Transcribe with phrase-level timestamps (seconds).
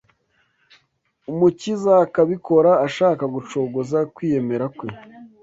[1.31, 4.89] Umukiza akabikora ashaka gucogoza kwiyemera kwe